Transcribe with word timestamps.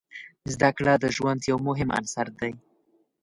زده 0.53 0.69
کړه 0.77 0.93
د 1.03 1.05
ژوند 1.15 1.41
یو 1.51 1.57
مهم 1.67 1.89
عنصر 1.97 2.27
دی. 2.39 2.51